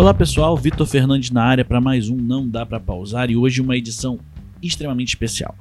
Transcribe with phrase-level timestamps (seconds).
[0.00, 3.60] Olá pessoal, Vitor Fernandes na área para mais um Não Dá para Pausar e hoje
[3.60, 4.18] uma edição
[4.62, 5.54] extremamente especial.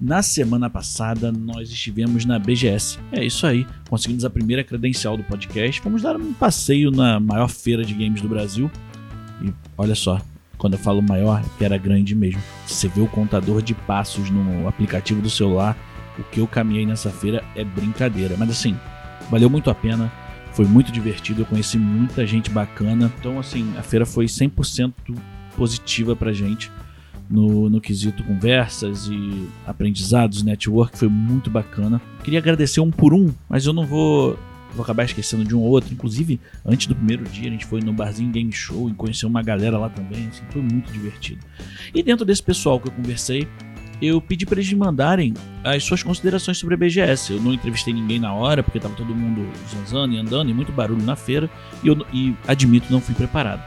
[0.00, 2.98] Na semana passada nós estivemos na BGS.
[3.12, 5.80] É isso aí, conseguimos a primeira credencial do podcast.
[5.80, 8.68] Vamos dar um passeio na maior feira de games do Brasil.
[9.40, 10.20] E olha só,
[10.58, 12.42] quando eu falo maior, é que era grande mesmo.
[12.66, 15.78] Você vê o contador de passos no aplicativo do celular,
[16.18, 18.34] o que eu caminhei nessa feira é brincadeira.
[18.36, 18.76] Mas assim,
[19.30, 20.10] valeu muito a pena
[20.54, 23.12] foi muito divertido, eu conheci muita gente bacana.
[23.18, 24.92] Então, assim, a feira foi 100%
[25.56, 26.70] positiva pra gente
[27.28, 32.00] no, no quesito conversas e aprendizados, network, foi muito bacana.
[32.22, 34.38] Queria agradecer um por um, mas eu não vou
[34.74, 35.92] vou acabar esquecendo de um ou outro.
[35.92, 39.40] Inclusive, antes do primeiro dia, a gente foi no Barzinho Game Show e conheceu uma
[39.40, 40.26] galera lá também.
[40.26, 41.40] Assim, foi muito divertido.
[41.94, 43.46] E dentro desse pessoal que eu conversei,
[44.00, 47.32] eu pedi para eles me mandarem as suas considerações sobre a BGS.
[47.32, 50.72] Eu não entrevistei ninguém na hora, porque estava todo mundo zanzando e andando e muito
[50.72, 51.48] barulho na feira,
[51.82, 53.62] e, eu, e admito, não fui preparado.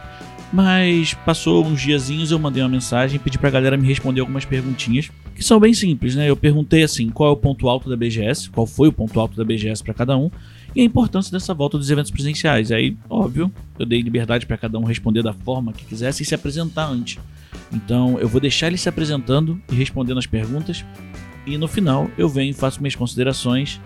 [0.51, 4.45] Mas passou uns diazinhos, eu mandei uma mensagem e pedi pra galera me responder algumas
[4.45, 6.29] perguntinhas, que são bem simples, né?
[6.29, 9.35] Eu perguntei assim, qual é o ponto alto da BGS, qual foi o ponto alto
[9.35, 10.31] da BGS para cada um,
[10.73, 12.71] e a importância dessa volta dos eventos presenciais.
[12.71, 16.35] Aí, óbvio, eu dei liberdade para cada um responder da forma que quisesse e se
[16.35, 17.19] apresentar antes.
[17.71, 20.85] Então eu vou deixar ele se apresentando e respondendo as perguntas.
[21.45, 23.79] E no final eu venho e faço minhas considerações.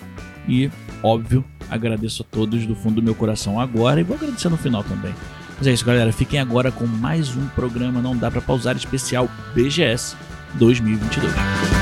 [0.48, 0.70] E,
[1.04, 4.84] óbvio, agradeço a todos do fundo do meu coração agora e vou agradecer no final
[4.84, 5.14] também.
[5.58, 6.12] Mas é isso, galera.
[6.12, 10.16] Fiquem agora com mais um programa Não Dá para Pausar especial BGS
[10.56, 11.81] 2022.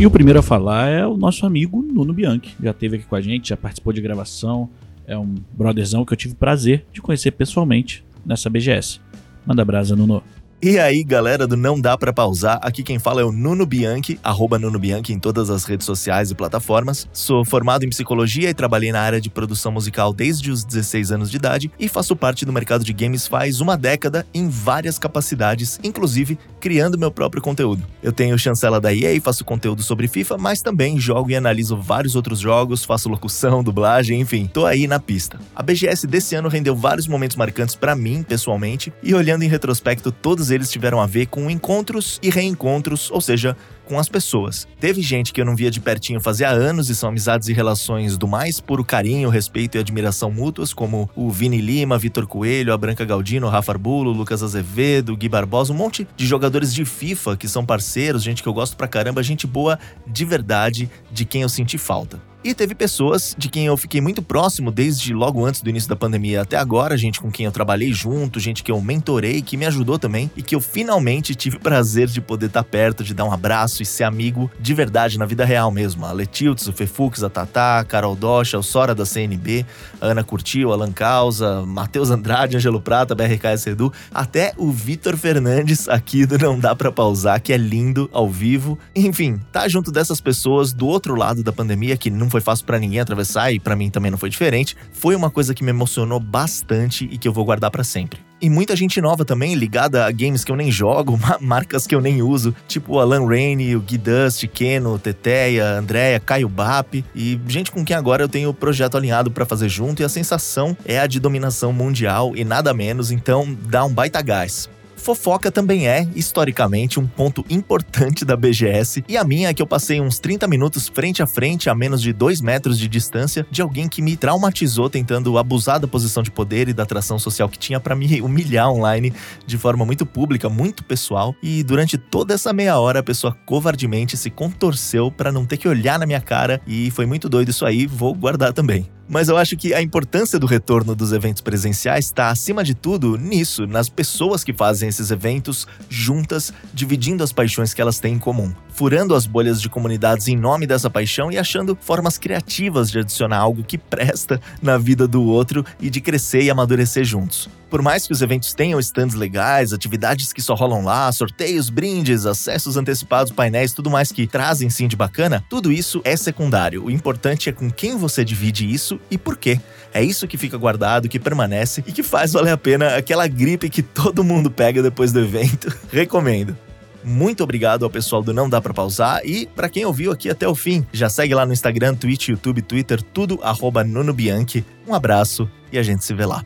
[0.00, 2.56] E o primeiro a falar é o nosso amigo Nuno Bianchi.
[2.58, 4.66] Já esteve aqui com a gente, já participou de gravação.
[5.06, 8.98] É um brotherzão que eu tive prazer de conhecer pessoalmente nessa BGS.
[9.44, 10.22] Manda brasa, Nuno.
[10.62, 14.20] E aí, galera do Não Dá Pra Pausar, aqui quem fala é o Nuno Bianchi,
[14.22, 17.08] arroba Nuno Bianchi em todas as redes sociais e plataformas.
[17.14, 21.30] Sou formado em psicologia e trabalhei na área de produção musical desde os 16 anos
[21.30, 25.80] de idade e faço parte do mercado de games faz uma década em várias capacidades,
[25.82, 27.82] inclusive criando meu próprio conteúdo.
[28.02, 32.14] Eu tenho chancela da EA, faço conteúdo sobre FIFA, mas também jogo e analiso vários
[32.14, 35.40] outros jogos, faço locução, dublagem, enfim, tô aí na pista.
[35.56, 40.12] A BGS desse ano rendeu vários momentos marcantes para mim, pessoalmente, e olhando em retrospecto
[40.12, 43.56] todos eles tiveram a ver com encontros e reencontros, ou seja,
[43.90, 44.68] com as pessoas.
[44.78, 48.16] Teve gente que eu não via de pertinho fazia anos e são amizades e relações
[48.16, 52.78] do mais puro carinho, respeito e admiração mútuas, como o Vini Lima, Vitor Coelho, a
[52.78, 57.48] Branca Galdino, Rafa Arbulo, Lucas Azevedo, Gui Barbosa, um monte de jogadores de FIFA que
[57.48, 61.48] são parceiros, gente que eu gosto pra caramba, gente boa de verdade, de quem eu
[61.48, 62.29] senti falta.
[62.42, 65.94] E teve pessoas de quem eu fiquei muito próximo desde logo antes do início da
[65.94, 69.66] pandemia até agora, gente com quem eu trabalhei junto, gente que eu mentorei, que me
[69.66, 73.26] ajudou também e que eu finalmente tive o prazer de poder estar perto, de dar
[73.26, 76.06] um abraço e ser amigo de verdade na vida real mesmo.
[76.06, 79.66] A Letiltz, o Fefux, a Tatá, a Carol Docha, o Sora da CNB,
[80.00, 85.90] a Ana Curtiu, Alan Causa, Matheus Andrade, Angelo Prata, BRKS Edu, até o Vitor Fernandes
[85.90, 88.78] aqui do Não Dá Pra Pausar, que é lindo ao vivo.
[88.96, 92.78] Enfim, tá junto dessas pessoas do outro lado da pandemia que não foi fácil para
[92.78, 96.20] ninguém atravessar e para mim também não foi diferente, foi uma coisa que me emocionou
[96.20, 98.20] bastante e que eu vou guardar para sempre.
[98.40, 102.00] E muita gente nova também, ligada a games que eu nem jogo, marcas que eu
[102.00, 107.38] nem uso, tipo o Alan Rainey, o Gui Dust, Keno, Teteia, Andréia, Caio Bap, e
[107.46, 110.74] gente com quem agora eu tenho o projeto alinhado para fazer junto, e a sensação
[110.86, 114.70] é a de dominação mundial e nada menos, então dá um baita gás.
[115.00, 119.66] Fofoca também é, historicamente, um ponto importante da BGS, e a minha é que eu
[119.66, 123.62] passei uns 30 minutos frente a frente, a menos de 2 metros de distância, de
[123.62, 127.58] alguém que me traumatizou tentando abusar da posição de poder e da atração social que
[127.58, 129.12] tinha para me humilhar online
[129.46, 134.16] de forma muito pública, muito pessoal, e durante toda essa meia hora a pessoa covardemente
[134.18, 137.64] se contorceu para não ter que olhar na minha cara, e foi muito doido isso
[137.64, 138.99] aí, vou guardar também.
[139.10, 143.16] Mas eu acho que a importância do retorno dos eventos presenciais está, acima de tudo,
[143.16, 148.18] nisso, nas pessoas que fazem esses eventos juntas, dividindo as paixões que elas têm em
[148.20, 153.00] comum, furando as bolhas de comunidades em nome dessa paixão e achando formas criativas de
[153.00, 157.48] adicionar algo que presta na vida do outro e de crescer e amadurecer juntos.
[157.70, 162.26] Por mais que os eventos tenham stands legais, atividades que só rolam lá, sorteios, brindes,
[162.26, 166.84] acessos antecipados, painéis, tudo mais que trazem sim de bacana, tudo isso é secundário.
[166.84, 169.60] O importante é com quem você divide isso e por quê.
[169.94, 173.70] É isso que fica guardado, que permanece e que faz valer a pena aquela gripe
[173.70, 175.72] que todo mundo pega depois do evento.
[175.92, 176.58] Recomendo.
[177.04, 180.46] Muito obrigado ao pessoal do Não Dá Pra Pausar e para quem ouviu aqui até
[180.46, 184.64] o fim, já segue lá no Instagram, Twitch, YouTube, Twitter, tudo arroba Nuno Bianchi.
[184.86, 186.44] Um abraço e a gente se vê lá.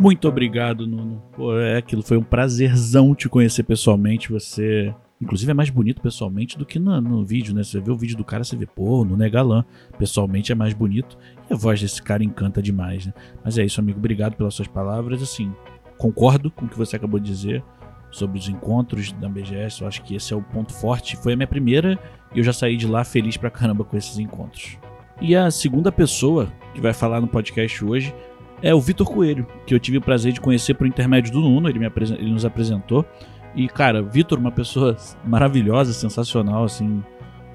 [0.00, 1.22] Muito obrigado, Nuno.
[1.34, 4.32] Pô, é aquilo, foi um prazerzão te conhecer pessoalmente.
[4.32, 7.64] Você Inclusive é mais bonito pessoalmente do que no, no, vídeo, né?
[7.64, 9.64] Você vê o vídeo do cara, você vê, pô, não é galã.
[9.98, 11.16] Pessoalmente é mais bonito.
[11.48, 13.14] E a voz desse cara encanta demais, né?
[13.42, 13.98] Mas é isso, amigo.
[13.98, 15.22] Obrigado pelas suas palavras.
[15.22, 15.50] Assim,
[15.96, 17.64] concordo com o que você acabou de dizer
[18.10, 19.80] sobre os encontros da BGS.
[19.80, 21.16] Eu acho que esse é o ponto forte.
[21.16, 21.98] Foi a minha primeira
[22.34, 24.76] e eu já saí de lá feliz pra caramba com esses encontros.
[25.18, 28.14] E a segunda pessoa que vai falar no podcast hoje
[28.62, 31.68] é o Vitor Coelho, que eu tive o prazer de conhecer por intermédio do Nuno,
[31.68, 31.86] ele, me
[32.18, 33.04] ele nos apresentou.
[33.54, 37.02] E, cara, Vitor, uma pessoa maravilhosa, sensacional, assim.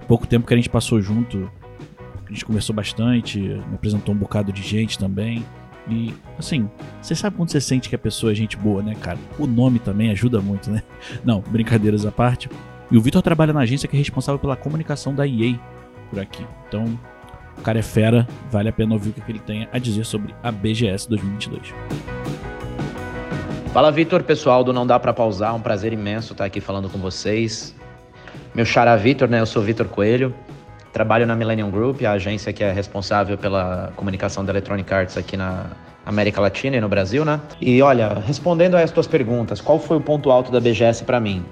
[0.07, 1.49] Pouco tempo que a gente passou junto,
[2.25, 5.45] a gente conversou bastante, me apresentou um bocado de gente também.
[5.87, 6.69] E, assim,
[7.01, 9.19] você sabe quando você sente que a pessoa é gente boa, né, cara?
[9.37, 10.81] O nome também ajuda muito, né?
[11.23, 12.49] Não, brincadeiras à parte.
[12.89, 15.57] E o Vitor trabalha na agência que é responsável pela comunicação da EA
[16.09, 16.45] por aqui.
[16.67, 16.99] Então,
[17.57, 20.33] o cara é fera, vale a pena ouvir o que ele tem a dizer sobre
[20.41, 21.73] a BGS 2022.
[23.73, 26.97] Fala Vitor, pessoal do Não Dá Pra Pausar, um prazer imenso estar aqui falando com
[26.97, 27.73] vocês.
[28.53, 29.39] Meu xará Vitor, né?
[29.39, 30.35] Eu sou Vitor Coelho,
[30.91, 35.37] trabalho na Millennium Group, a agência que é responsável pela comunicação da Electronic Arts aqui
[35.37, 35.67] na
[36.05, 37.39] América Latina e no Brasil, né?
[37.61, 41.45] E olha, respondendo as tuas perguntas, qual foi o ponto alto da BGS para mim?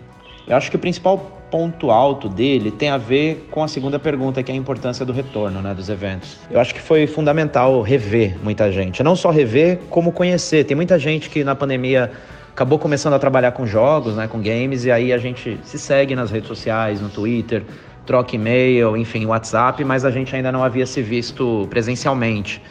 [0.46, 4.42] Eu acho que o principal ponto alto dele tem a ver com a segunda pergunta,
[4.44, 6.38] que é a importância do retorno né, dos eventos.
[6.50, 9.04] Eu acho que foi fundamental rever muita gente.
[9.04, 10.64] Não só rever, como conhecer.
[10.64, 12.12] Tem muita gente que na pandemia
[12.52, 16.16] acabou começando a trabalhar com jogos, né, com games, e aí a gente se segue
[16.16, 17.64] nas redes sociais, no Twitter,
[18.06, 22.62] troca e-mail, enfim, WhatsApp, mas a gente ainda não havia se visto presencialmente.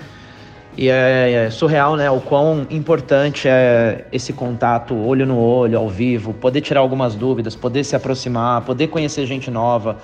[0.78, 2.08] E é, é, surreal, né?
[2.08, 7.56] O quão importante é esse contato olho no olho, ao vivo, poder tirar algumas dúvidas,
[7.56, 9.96] poder se aproximar, poder conhecer gente nova,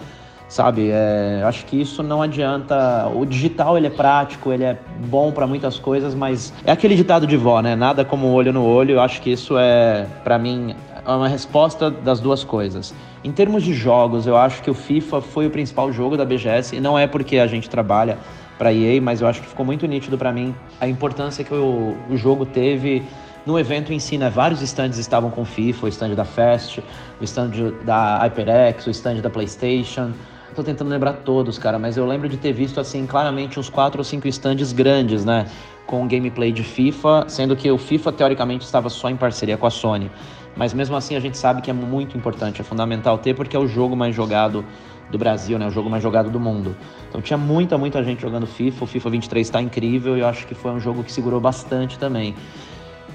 [0.49, 0.91] sabe?
[0.91, 3.09] É, acho que isso não adianta.
[3.15, 4.77] O digital ele é prático, ele é
[5.07, 7.77] bom para muitas coisas, mas é aquele ditado de vó, né?
[7.77, 8.95] Nada como olho no olho.
[8.97, 10.75] Eu acho que isso é, para mim,
[11.07, 12.93] é uma resposta das duas coisas.
[13.23, 16.75] Em termos de jogos, eu acho que o FIFA foi o principal jogo da BGS
[16.75, 18.19] e não é porque a gente trabalha
[18.59, 21.97] para EA, mas eu acho que ficou muito nítido para mim a importância que o,
[22.09, 23.03] o jogo teve
[23.47, 24.31] no evento em si, né?
[24.31, 26.79] Vários stands estavam com FIFA, o stand da Fest,
[27.21, 27.51] o stand
[27.85, 30.13] da HyperX, o stand da PlayStation.
[30.55, 34.01] Tô tentando lembrar todos, cara, mas eu lembro de ter visto assim claramente uns quatro
[34.01, 35.47] ou cinco stands grandes, né?
[35.85, 39.71] Com gameplay de FIFA, sendo que o FIFA teoricamente estava só em parceria com a
[39.71, 40.11] Sony.
[40.57, 43.59] Mas mesmo assim a gente sabe que é muito importante, é fundamental ter porque é
[43.59, 44.65] o jogo mais jogado
[45.11, 45.67] do Brasil, né?
[45.67, 46.77] O jogo mais jogado do mundo.
[47.09, 48.85] Então tinha muita, muita gente jogando FIFA.
[48.85, 51.99] O FIFA 23 está incrível e eu acho que foi um jogo que segurou bastante
[51.99, 52.35] também.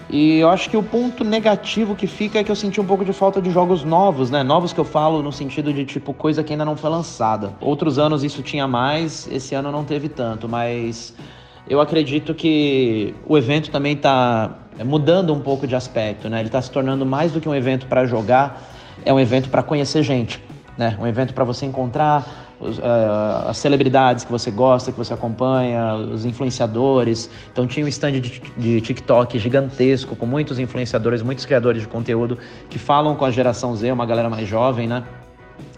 [0.10, 3.06] E eu acho que o ponto negativo que fica é que eu senti um pouco
[3.06, 4.42] de falta de jogos novos, né?
[4.42, 7.54] Novos que eu falo no sentido de tipo coisa que ainda não foi lançada.
[7.62, 11.14] Outros anos isso tinha mais, esse ano não teve tanto, mas
[11.68, 16.40] eu acredito que o evento também está mudando um pouco de aspecto, né?
[16.40, 18.64] Ele está se tornando mais do que um evento para jogar,
[19.06, 20.49] é um evento para conhecer gente
[20.80, 20.98] né?
[20.98, 26.24] Um evento para você encontrar uh, as celebridades que você gosta, que você acompanha, os
[26.24, 27.30] influenciadores.
[27.52, 32.38] Então tinha um stand de, de, TikTok gigantesco, com muitos influenciadores, muitos criadores de conteúdo
[32.70, 35.04] que falam com a geração Z, uma galera mais jovem, né?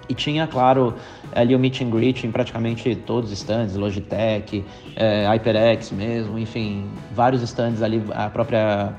[0.08, 0.94] E tinha, claro,
[1.34, 4.64] ali o meet and greet em praticamente todos os stands, Logitech,
[4.96, 8.94] é, HyperX mesmo, enfim, vários stands ali, a própria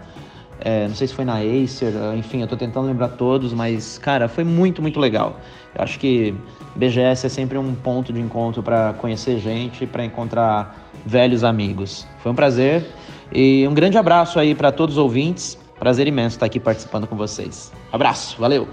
[0.64, 4.28] é, não sei se foi na Acer, enfim, eu tô tentando lembrar todos, mas, cara,
[4.28, 5.40] foi muito, muito legal.
[5.74, 6.34] Eu acho que
[6.76, 12.06] BGS é sempre um ponto de encontro para conhecer gente, para encontrar velhos amigos.
[12.22, 12.86] Foi um prazer
[13.34, 15.58] e um grande abraço aí para todos os ouvintes.
[15.80, 17.72] Prazer imenso estar aqui participando com vocês.
[17.90, 18.68] Abraço, valeu!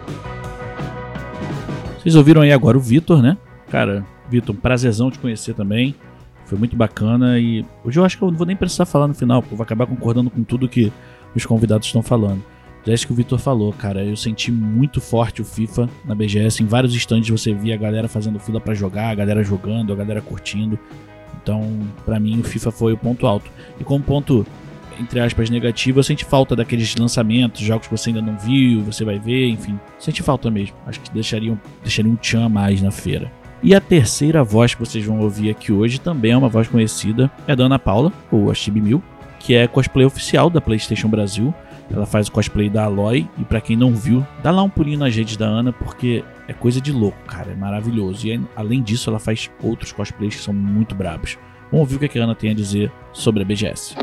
[1.98, 3.36] Vocês ouviram aí agora o Vitor, né?
[3.70, 5.96] Cara, Vitor, um prazerzão te conhecer também.
[6.46, 9.14] Foi muito bacana e hoje eu acho que eu não vou nem precisar falar no
[9.14, 10.92] final, porque eu vou acabar concordando com tudo que
[11.36, 12.44] os convidados estão falando.
[12.86, 14.04] Já é isso que o Vitor falou, cara.
[14.04, 16.64] Eu senti muito forte o FIFA na BGS.
[16.64, 19.96] Em vários instantes você via a galera fazendo fila para jogar, a galera jogando, a
[19.96, 20.80] galera curtindo.
[21.42, 23.52] Então, para mim, o FIFA foi o ponto alto.
[23.80, 24.46] E como ponto,
[25.00, 29.04] entre aspas, negativo, eu senti falta daqueles lançamentos, jogos que você ainda não viu, você
[29.04, 29.80] vai ver, enfim.
[29.98, 30.76] Senti falta mesmo.
[30.86, 33.32] Acho que deixaria, deixaria um tchan a mais na feira.
[33.62, 37.30] E a terceira voz que vocês vão ouvir aqui hoje também é uma voz conhecida,
[37.46, 39.04] é da Ana Paula, ou a Chibi Mil,
[39.40, 41.54] que é cosplay oficial da PlayStation Brasil.
[41.92, 43.28] Ela faz o cosplay da Aloy.
[43.38, 46.54] E para quem não viu, dá lá um pulinho nas redes da Ana, porque é
[46.54, 47.52] coisa de louco, cara.
[47.52, 48.28] É maravilhoso.
[48.28, 51.38] E além disso, ela faz outros cosplays que são muito brabos.
[51.72, 53.96] Vamos ouvir o que a Ana tem a dizer sobre a BGS.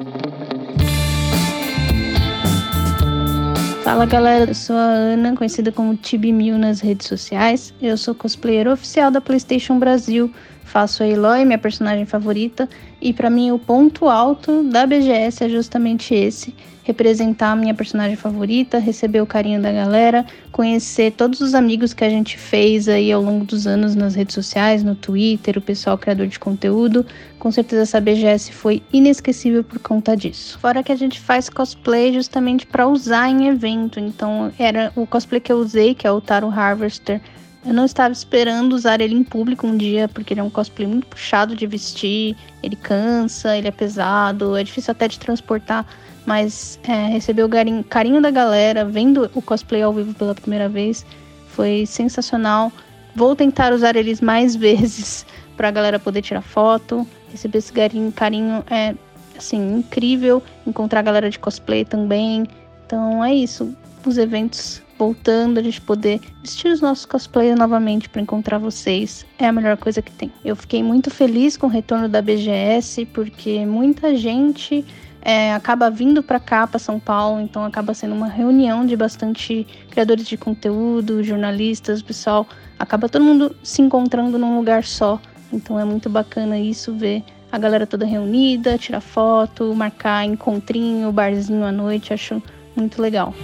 [3.86, 7.72] Fala galera, eu sou a Ana, conhecida como Tibimil nas redes sociais.
[7.80, 10.32] Eu sou cosplayer oficial da PlayStation Brasil,
[10.76, 12.68] faço a Eloy, minha personagem favorita,
[13.00, 16.54] e para mim o ponto alto da BGS é justamente esse,
[16.84, 22.04] representar a minha personagem favorita, receber o carinho da galera, conhecer todos os amigos que
[22.04, 25.96] a gente fez aí ao longo dos anos nas redes sociais, no Twitter, o pessoal
[25.96, 27.06] criador de conteúdo.
[27.38, 30.58] Com certeza essa BGS foi inesquecível por conta disso.
[30.58, 35.40] Fora que a gente faz cosplay justamente para usar em evento, então era o cosplay
[35.40, 37.18] que eu usei, que é o Taro Harvester
[37.66, 40.86] eu não estava esperando usar ele em público um dia, porque ele é um cosplay
[40.86, 45.84] muito puxado de vestir, ele cansa, ele é pesado, é difícil até de transportar,
[46.24, 47.50] mas é, receber o
[47.88, 51.04] carinho da galera, vendo o cosplay ao vivo pela primeira vez,
[51.48, 52.70] foi sensacional.
[53.16, 57.06] Vou tentar usar eles mais vezes para a galera poder tirar foto.
[57.32, 58.94] Receber esse carinho, carinho é
[59.36, 60.40] assim incrível.
[60.64, 62.46] Encontrar a galera de cosplay também.
[62.84, 63.74] Então é isso.
[64.06, 69.46] Os eventos voltando, a gente poder vestir os nossos cosplays novamente para encontrar vocês é
[69.46, 70.32] a melhor coisa que tem.
[70.44, 74.84] Eu fiquei muito feliz com o retorno da BGS porque muita gente
[75.20, 79.66] é, acaba vindo para cá, para São Paulo, então acaba sendo uma reunião de bastante
[79.90, 82.46] criadores de conteúdo, jornalistas, pessoal,
[82.78, 85.20] acaba todo mundo se encontrando num lugar só.
[85.52, 91.64] Então é muito bacana isso ver a galera toda reunida, tirar foto, marcar encontrinho, barzinho
[91.64, 92.40] à noite, acho
[92.76, 93.34] muito legal.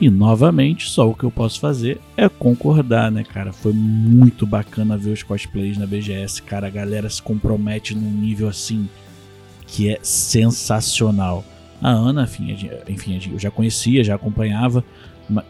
[0.00, 3.52] E novamente, só o que eu posso fazer é concordar, né, cara?
[3.52, 6.68] Foi muito bacana ver os cosplays na BGS, cara.
[6.68, 8.88] A galera se compromete num nível assim
[9.66, 11.44] que é sensacional.
[11.82, 12.28] A Ana,
[12.88, 14.82] enfim, eu já conhecia, já acompanhava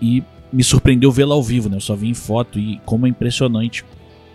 [0.03, 1.77] e me surpreendeu vê-la ao vivo, né?
[1.77, 3.85] Eu só vi em foto e como é impressionante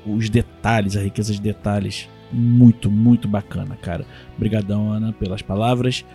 [0.06, 2.08] os detalhes, a riqueza de detalhes.
[2.32, 4.06] Muito, muito bacana, cara.
[4.36, 6.06] Obrigadão, Ana, pelas palavras.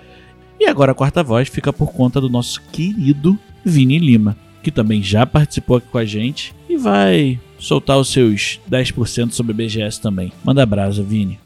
[0.59, 5.03] E agora a quarta voz fica por conta do nosso querido Vini Lima, que também
[5.03, 10.01] já participou aqui com a gente e vai soltar os seus 10% sobre a BGS
[10.01, 10.33] também.
[10.45, 11.39] Manda brasa, Vini.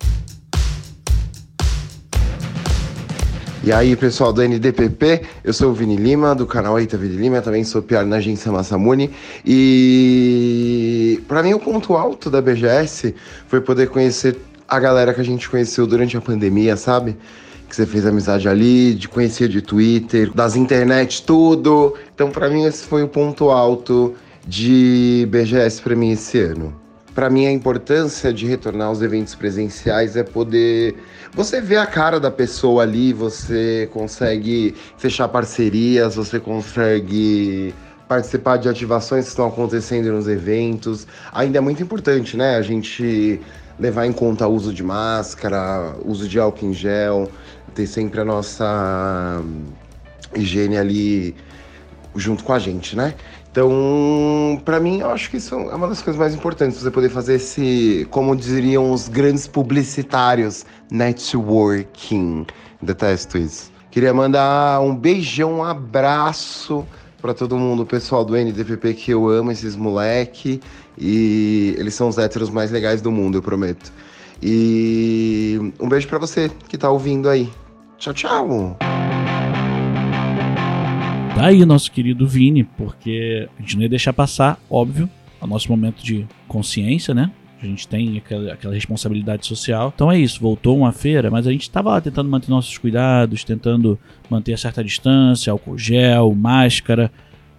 [3.67, 7.41] E aí, pessoal do NDPP, eu sou o Vini Lima, do canal Eita Vini Lima,
[7.41, 9.11] também sou PR na agência Massamune.
[9.45, 13.15] E para mim o ponto alto da BGS
[13.49, 14.37] foi poder conhecer
[14.69, 17.17] a galera que a gente conheceu durante a pandemia, sabe?
[17.75, 21.95] que você fez amizade ali, de conhecer de Twitter, das internet, tudo.
[22.15, 24.15] Então, para mim, esse foi o ponto alto
[24.47, 26.75] de BGS para mim esse ano.
[27.15, 30.97] Para mim, a importância de retornar aos eventos presenciais é poder
[31.33, 37.75] você ver a cara da pessoa ali, você consegue fechar parcerias, você consegue
[38.09, 41.07] participar de ativações que estão acontecendo nos eventos.
[41.33, 42.57] Ainda é muito importante, né?
[42.57, 43.41] A gente
[43.79, 47.29] levar em conta o uso de máscara, uso de álcool em gel
[47.75, 49.43] ter sempre a nossa
[50.35, 51.35] higiene ali
[52.15, 53.15] junto com a gente, né?
[53.51, 57.09] Então, para mim, eu acho que isso é uma das coisas mais importantes, você poder
[57.09, 62.47] fazer esse, como diriam os grandes publicitários, networking.
[62.83, 63.73] Detesto isso.
[63.91, 66.85] Queria mandar um beijão, um abraço
[67.23, 70.61] para todo mundo, o pessoal do NDPP que eu amo, esses moleque.
[70.99, 73.93] E eles são os héteros mais legais do mundo, eu prometo.
[74.43, 77.49] E um beijo para você que tá ouvindo aí.
[77.97, 78.94] Tchau, tchau.
[81.35, 85.11] Tá aí nosso querido Vini, porque a gente não ia deixar passar, óbvio,
[85.41, 87.33] o nosso momento de consciência, né?
[87.61, 89.91] A gente tem aquela, aquela, responsabilidade social.
[89.95, 93.43] Então é isso, voltou uma feira, mas a gente estava lá tentando manter nossos cuidados,
[93.43, 93.99] tentando
[94.31, 97.11] manter certa distância, álcool gel, máscara,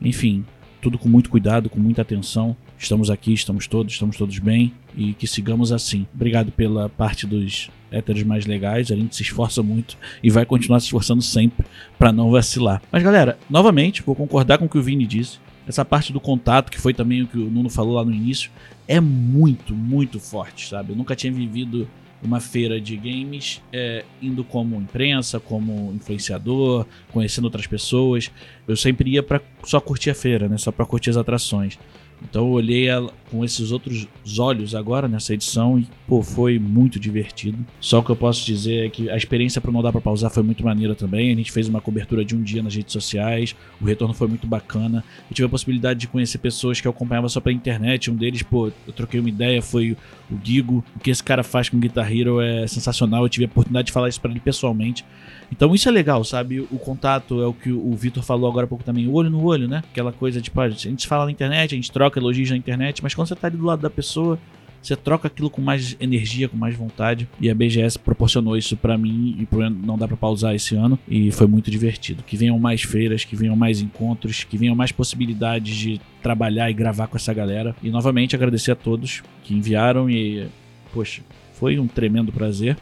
[0.02, 0.46] enfim,
[0.82, 2.56] tudo com muito cuidado, com muita atenção.
[2.78, 6.06] Estamos aqui, estamos todos, estamos todos bem e que sigamos assim.
[6.14, 10.80] Obrigado pela parte dos héteros mais legais, a gente se esforça muito e vai continuar
[10.80, 11.66] se esforçando sempre
[11.98, 12.82] para não vacilar.
[12.92, 15.40] Mas galera, novamente, vou concordar com o que o Vini disse.
[15.68, 18.52] Essa parte do contato, que foi também o que o Nuno falou lá no início,
[18.88, 20.92] é muito, muito forte, sabe?
[20.92, 21.88] Eu nunca tinha vivido
[22.22, 28.32] uma feira de games é, indo como imprensa, como influenciador, conhecendo outras pessoas.
[28.68, 30.58] Eu sempre ia para só curtir a feira, né?
[30.58, 31.78] Só para curtir as atrações.
[32.24, 34.08] Então eu olhei ela com esses outros
[34.40, 37.58] olhos agora nessa edição e, pô, foi muito divertido.
[37.80, 40.32] Só o que eu posso dizer é que a experiência para não dar para pausar
[40.32, 41.32] foi muito maneira também.
[41.32, 44.48] A gente fez uma cobertura de um dia nas redes sociais, o retorno foi muito
[44.48, 45.04] bacana.
[45.30, 48.10] Eu tive a possibilidade de conhecer pessoas que eu acompanhava só pela internet.
[48.10, 49.98] Um deles, pô, eu troquei uma ideia, foi
[50.32, 50.84] o Gigo.
[50.96, 53.24] O que esse cara faz com Guitar Hero é sensacional.
[53.24, 55.04] Eu tive a oportunidade de falar isso para ele pessoalmente.
[55.52, 56.60] Então isso é legal, sabe?
[56.60, 59.44] O contato é o que o Vitor falou agora há pouco também, o olho no
[59.44, 59.84] olho, né?
[59.92, 63.02] Aquela coisa de, tipo, a gente fala na internet, a gente troca elogios na internet,
[63.04, 64.40] mas quando você tá ali do lado da pessoa,
[64.86, 67.28] você troca aquilo com mais energia, com mais vontade.
[67.42, 69.48] E a BGS proporcionou isso para mim e
[69.84, 71.00] não dá para pausar esse ano.
[71.08, 72.22] E foi muito divertido.
[72.22, 76.74] Que venham mais feiras, que venham mais encontros, que venham mais possibilidades de trabalhar e
[76.74, 77.76] gravar com essa galera.
[77.82, 80.48] E novamente agradecer a todos que enviaram e,
[80.94, 82.78] poxa, foi um tremendo prazer.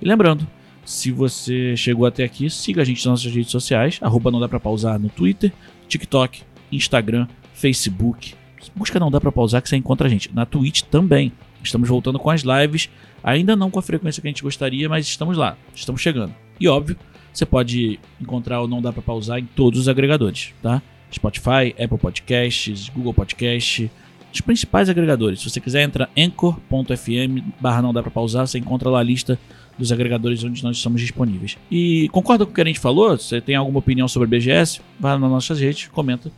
[0.00, 0.46] E lembrando,
[0.88, 4.48] Se você chegou até aqui, siga a gente nas nossas redes sociais, arroba não dá
[4.48, 5.52] pra pausar no Twitter,
[5.86, 6.40] TikTok,
[6.72, 8.37] Instagram, Facebook.
[8.74, 10.30] Busca não dá pra pausar que você encontra a gente.
[10.34, 11.32] Na Twitch também.
[11.62, 12.88] Estamos voltando com as lives,
[13.22, 16.32] ainda não com a frequência que a gente gostaria, mas estamos lá, estamos chegando.
[16.60, 16.96] E óbvio,
[17.32, 20.80] você pode encontrar o Não Dá Pra Pausar em todos os agregadores, tá?
[21.12, 23.90] Spotify, Apple Podcasts, Google Podcast,
[24.32, 25.40] os principais agregadores.
[25.40, 29.38] Se você quiser, entra anchor.fm barra não dá pra pausar, você encontra lá a lista
[29.78, 31.56] dos agregadores onde nós estamos disponíveis.
[31.70, 33.16] E concorda com o que a gente falou?
[33.16, 36.30] Você tem alguma opinião sobre a BGS, vá nas nossas redes, comenta,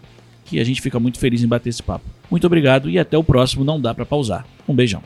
[0.51, 2.05] que a gente fica muito feliz em bater esse papo.
[2.29, 4.45] Muito obrigado e até o próximo Não Dá Pra Pausar.
[4.69, 5.01] Um beijão.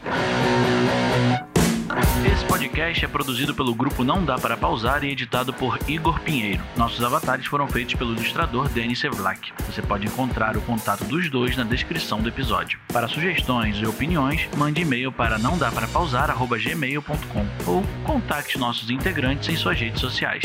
[2.32, 6.62] Esse podcast é produzido pelo grupo Não Dá Para Pausar e editado por Igor Pinheiro.
[6.76, 9.52] Nossos avatares foram feitos pelo ilustrador Denis Sevlak.
[9.66, 12.78] Você pode encontrar o contato dos dois na descrição do episódio.
[12.90, 19.50] Para sugestões e opiniões, mande e-mail para não dá para pausar@gmail.com ou contacte nossos integrantes
[19.50, 20.42] em suas redes sociais.